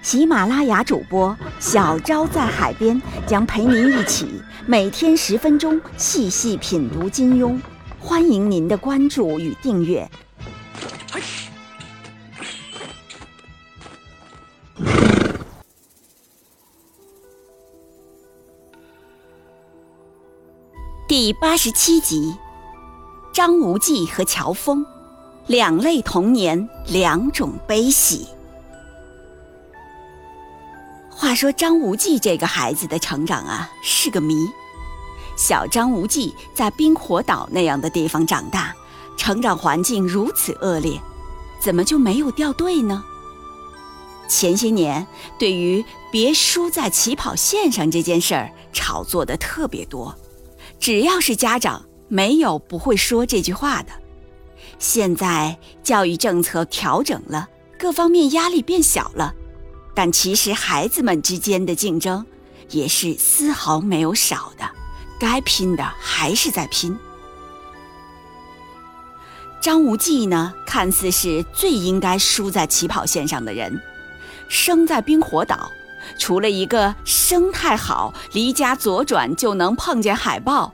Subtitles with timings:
[0.00, 7.60] 喜马拉雅主播小昭在海边将陪您一起每天十分钟细细品读金庸，
[7.98, 10.08] 欢迎您的关注与订阅。
[21.08, 22.36] 第八十七集，
[23.32, 24.86] 张无忌和乔峰，
[25.46, 28.26] 两类童年，两种悲喜。
[31.28, 34.48] 话说张无忌这个孩子的成长啊，是个谜。
[35.36, 38.74] 小张无忌在冰火岛那样的地方长大，
[39.14, 40.98] 成长环境如此恶劣，
[41.60, 43.04] 怎么就没有掉队呢？
[44.26, 45.06] 前些年
[45.38, 50.16] 对于别输在起跑线上这件事儿炒作的特别多，
[50.80, 53.92] 只要是家长，没有不会说这句话的。
[54.78, 59.34] 现在教育政策调整了，各方面压力变小了。
[59.98, 62.24] 但其实孩子们之间的竞争
[62.70, 64.64] 也是丝毫没有少的，
[65.18, 66.96] 该拼的还是在拼。
[69.60, 73.76] 张无忌呢，看似是最应该输在起跑线上的人，
[74.48, 75.68] 生在冰火岛，
[76.16, 80.72] 除了一个生态好、离家左转就能碰见海豹，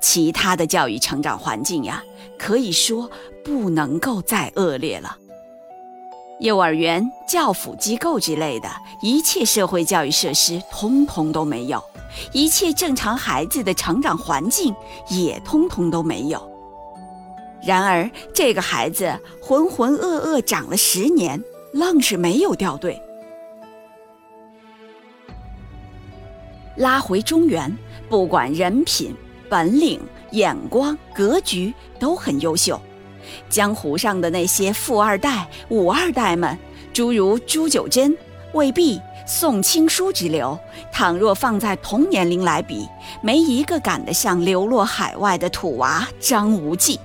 [0.00, 2.02] 其他的教育成长环境呀，
[2.38, 3.10] 可以说
[3.44, 5.18] 不能够再恶劣了。
[6.40, 8.68] 幼儿园、教辅机构之类的
[9.02, 11.80] 一切社会教育设施，通通都没有；
[12.32, 14.74] 一切正常孩子的成长环境，
[15.08, 16.40] 也通通都没有。
[17.60, 23.00] 然而，这个孩子浑浑噩噩长了十年，愣是没有掉队。
[26.76, 27.76] 拉回中原，
[28.08, 29.12] 不管人品、
[29.48, 30.00] 本领、
[30.30, 32.80] 眼光、格局，都很优秀。
[33.48, 36.58] 江湖上的那些富二代、武二代们，
[36.92, 38.16] 诸如朱九真、
[38.52, 40.58] 魏碧、宋青书之流，
[40.92, 42.88] 倘若放在同年龄来比，
[43.22, 46.98] 没一个赶得上流落海外的土娃张无忌。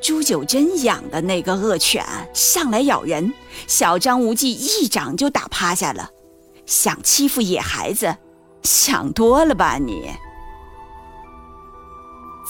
[0.00, 2.04] 朱九真养的那个恶犬
[2.34, 3.32] 上来咬人，
[3.68, 6.10] 小张无忌一掌就打趴下了。
[6.66, 8.16] 想欺负野孩子，
[8.62, 10.10] 想多了吧你？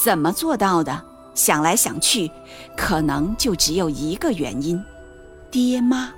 [0.02, 1.00] 怎么做到的？
[1.32, 2.28] 想来想去，
[2.76, 4.82] 可能就只有一个原因：
[5.48, 6.12] 爹妈。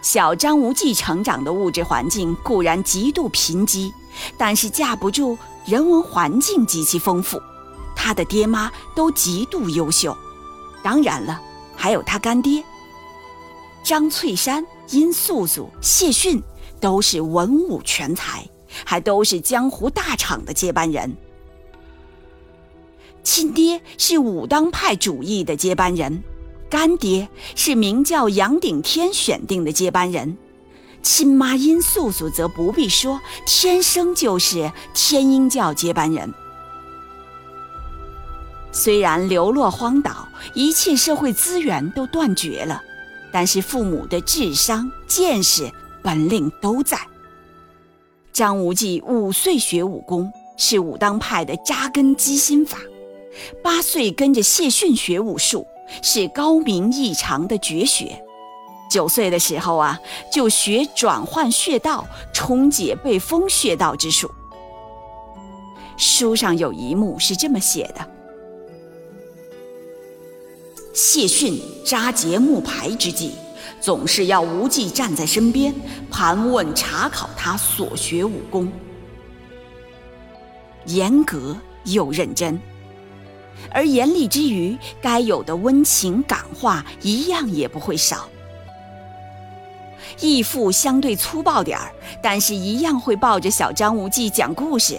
[0.00, 3.92] 小张无忌成长的物质环境固然极度贫瘠，
[4.38, 7.42] 但是架不住人文环境极其丰富。
[7.96, 10.16] 他的爹妈都极度优秀，
[10.84, 11.42] 当然了，
[11.74, 12.62] 还有他干爹
[13.82, 16.40] 张翠山、殷素素、谢逊，
[16.80, 18.48] 都是文武全才。
[18.84, 21.16] 还都是江湖大厂的接班人，
[23.22, 26.22] 亲爹是武当派主义的接班人，
[26.68, 30.36] 干爹是明教杨顶天选定的接班人，
[31.02, 36.32] 亲妈殷素素则不必说，天生就是天鹰教接班人。
[38.72, 42.82] 虽然流落荒岛，一切社会资源都断绝了，
[43.30, 45.70] 但是父母的智商、见识、
[46.02, 46.98] 本领都在。
[48.32, 52.78] 张无忌五岁学武功，是武当派的扎根基心法；
[53.62, 55.66] 八岁跟着谢逊学武术，
[56.02, 58.06] 是高明异常的绝学；
[58.90, 60.00] 九岁的时候啊，
[60.32, 64.30] 就学转换穴道，冲解被封穴道之术。
[65.98, 68.08] 书上有一幕是这么写的：
[70.94, 73.32] 谢逊扎结木牌之际。
[73.82, 75.74] 总是要无忌站在身边
[76.08, 78.70] 盘问查考他所学武功，
[80.84, 81.56] 严格
[81.86, 82.60] 又认真，
[83.72, 88.28] 而严厉之余，该有的温情感化一样也不会少。
[90.20, 91.90] 义父相对粗暴点儿，
[92.22, 94.96] 但是一样会抱着小张无忌讲故事。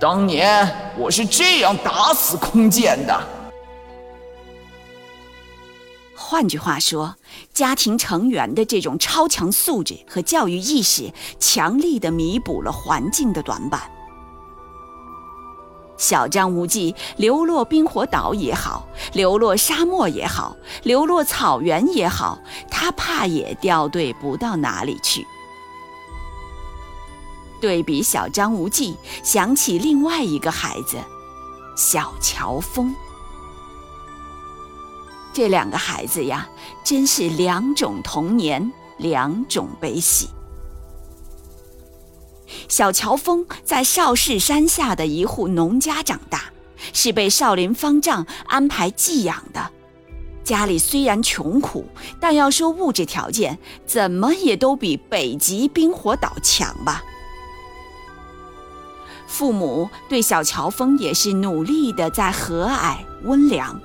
[0.00, 0.68] 当年
[0.98, 3.39] 我是这样打死空剑的。
[6.30, 7.16] 换句话说，
[7.52, 13.90] 家庭成员的这种超强素质和教育意识，强力的弥补了环境的短板。
[15.96, 22.38] 小张无忌流落冰火岛也好，流落沙漠也好，流落草原也好，
[22.70, 25.26] 他怕也掉队不到哪里去。
[27.60, 30.96] 对比小张无忌，想起另外一个孩子，
[31.76, 32.94] 小乔峰。
[35.40, 36.46] 这两个孩子呀，
[36.84, 40.28] 真是两种童年，两种悲喜。
[42.68, 46.52] 小乔峰在少室山下的一户农家长大，
[46.92, 49.70] 是被少林方丈安排寄养的。
[50.44, 51.86] 家里虽然穷苦，
[52.20, 57.02] 但要说物质条件，怎么也都比北极冰火岛强吧。
[59.26, 63.80] 父母对小乔峰也是努力的在和蔼温良。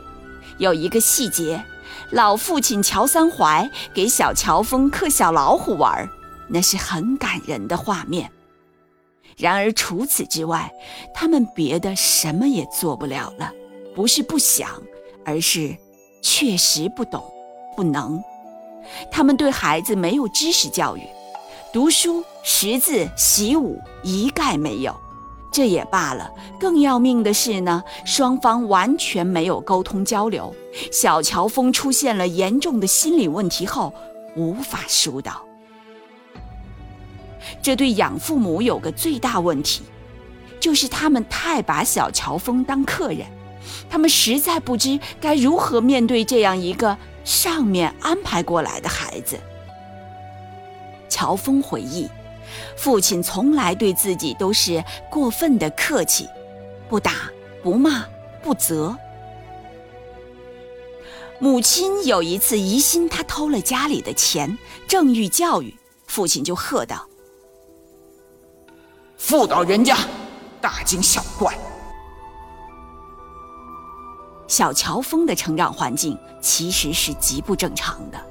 [0.57, 1.63] 有一个细节，
[2.11, 6.09] 老父亲乔三槐给小乔峰刻小老虎玩，
[6.47, 8.31] 那是很感人的画面。
[9.37, 10.71] 然而除此之外，
[11.13, 13.51] 他们别的什么也做不了了。
[13.93, 14.69] 不是不想，
[15.25, 15.75] 而是
[16.21, 17.23] 确实不懂，
[17.75, 18.23] 不能。
[19.11, 21.01] 他们对孩子没有知识教育，
[21.73, 24.95] 读书、识字、习武一概没有。
[25.55, 26.29] 这也罢了，
[26.59, 30.53] 更要命的是呢，双方完全没有沟通交流。
[30.91, 33.93] 小乔峰出现了严重的心理问题后，
[34.35, 35.41] 无法疏导。
[37.61, 39.83] 这对养父母有个最大问题，
[40.59, 43.25] 就是他们太把小乔峰当客人，
[43.89, 49.39] 他们实在不知该如何面对这样一个上面安排过来的孩子。
[51.07, 52.09] 乔峰回忆，
[52.75, 56.27] 父亲从来对自己都是过分的客气，
[56.89, 57.12] 不打
[57.63, 58.06] 不骂
[58.42, 58.95] 不责。
[61.39, 64.57] 母亲有一次疑心他偷了家里的钱，
[64.88, 65.75] 正欲教育，
[66.07, 67.06] 父亲就喝道。
[69.18, 69.98] 妇道人家，
[70.62, 71.57] 大惊小怪。
[74.48, 78.25] 小乔峰的成长环境其实是极不正常的，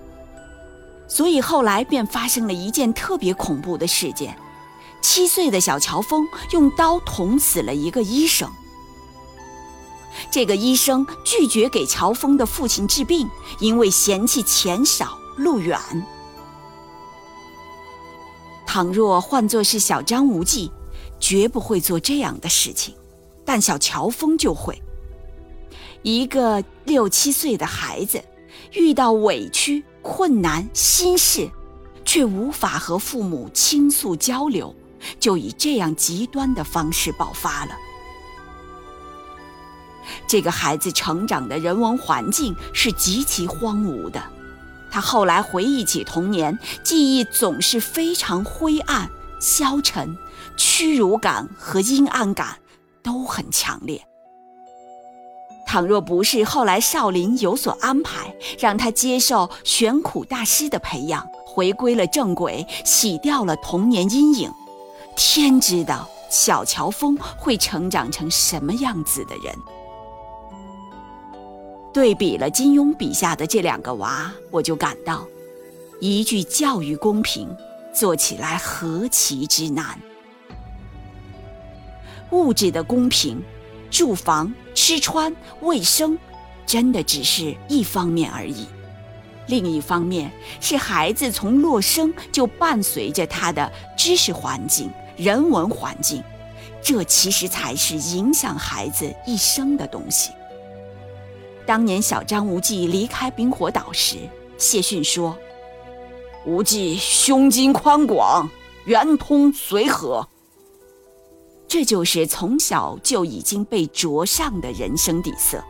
[1.14, 4.37] 所以后来便发生了一件特别恐怖的事件：
[5.00, 8.50] 七岁的小乔峰用刀捅死了一个医生。
[10.28, 13.31] 这个医生拒绝给乔峰的父亲治病，
[13.61, 15.78] 因为嫌弃钱少路远。
[18.67, 20.72] 倘若换作是小张无忌。
[21.20, 22.94] 绝不会做这样的事情，
[23.46, 24.82] 但小乔峰就会。
[26.02, 28.22] 一个六七岁的孩子，
[28.72, 31.50] 遇到委屈、困难、心事，
[32.04, 34.76] 却无法和父母倾诉交流，
[35.18, 37.72] 就以这样极端的方式爆发了。
[40.26, 44.22] 这个孩子成长的人文环境是极其荒芜的，
[44.90, 49.10] 他后来回忆起童年，记忆总是非常灰暗、
[49.40, 50.16] 消沉。
[50.56, 52.58] 屈辱感和阴暗感
[53.02, 54.06] 都很强烈。
[55.74, 64.48] 倘若不是后来少林有所安排，让他接受玄苦大师的培养，回归了正轨，洗掉了童年阴影，
[65.16, 69.52] 天知道小乔峰会成长成什么样子的人。
[71.92, 75.26] 对比了金庸笔下的这两个娃，我就感到，
[75.98, 77.48] 一句教育公平，
[77.92, 80.00] 做起来何其之难。
[82.30, 83.42] 物质的公平，
[83.94, 86.19] 住房、吃穿、卫生，
[86.67, 88.67] 真的只是一方面而已。
[89.46, 96.20] 另一方面是孩子从落生就伴随着他的知识环境、人文环境，
[96.82, 100.32] 这其实才是影响孩子一生的东西。
[101.65, 104.17] 当年小张无忌离开冰火岛时，
[104.58, 105.39] 谢逊说
[106.44, 108.51] ：“无忌胸襟宽广，
[108.86, 110.29] 圆通随和。”
[111.74, 115.60] 这就是从小就已经被灼上的人生底色，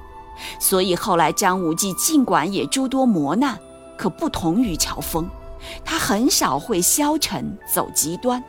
[0.61, 3.58] 所以后来张无忌尽管也诸多磨难，
[3.96, 5.26] 可不同于乔峰，
[5.82, 8.44] 他很少会消沉走极端。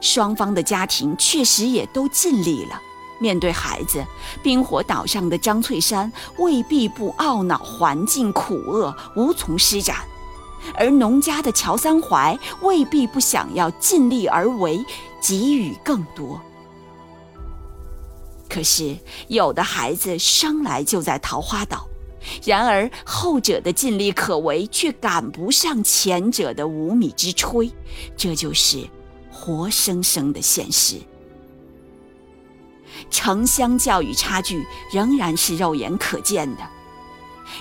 [0.00, 2.80] 双方的家庭确实也都尽力了。
[3.18, 4.06] 面对孩子，
[4.40, 9.96] 冰火岛上的张翠山未必不懊恼环境苦恶无从施展，
[10.76, 14.86] 而农家的乔三槐未必不想要尽力而为，
[15.20, 16.40] 给予更多。
[18.48, 18.96] 可是，
[19.28, 21.86] 有的孩子生来就在桃花岛，
[22.44, 27.70] 然而后者的尽力可为却赶不上前者的无米之炊，
[28.16, 28.88] 这就是
[29.30, 30.96] 活生生的现实。
[33.10, 36.62] 城乡教育差距仍然是肉眼可见的，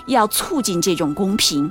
[0.07, 1.69] 要促进这种公平，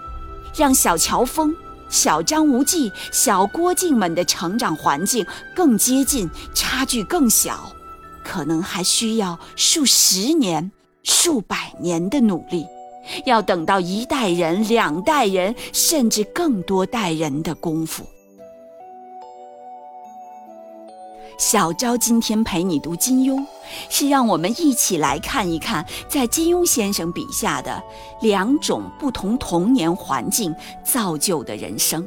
[0.55, 1.57] 让小乔峰、
[1.89, 7.73] 小张无忌、小郭靖们的成长环境更接近，差距更小。
[8.27, 10.73] 可能还需要数十年、
[11.05, 12.67] 数百年的努力，
[13.25, 18.05] 要等到一代人、两代人，甚至更多代人的功夫。
[21.39, 23.45] 小昭今天陪你读金庸，
[23.89, 27.81] 是让我们一起来看一看，在金庸先生笔下的
[28.23, 32.07] 两种不同童年环境造就的人生。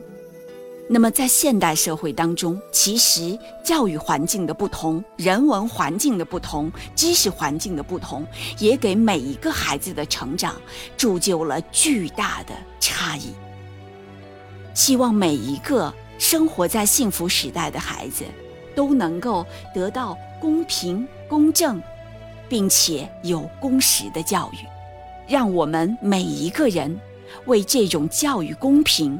[0.92, 8.26] 那么，在现代社会当中，其实教育环境的不同、人文环境的不同、知识环境的不同，
[8.58, 10.56] 也给每一个孩子的成长
[10.98, 13.34] 铸就了巨大的差异。
[14.74, 18.26] 希望每一个生活在幸福时代的孩子。
[18.76, 21.82] 都能够得到公平、公正，
[22.48, 24.58] 并且有公实的教育，
[25.28, 26.98] 让我们每一个人
[27.46, 29.20] 为这种教育公平